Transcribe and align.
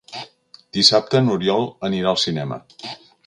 Dissabte 0.77 1.21
n'Oriol 1.27 1.69
anirà 1.91 2.13
al 2.13 2.21
cinema. 2.25 2.61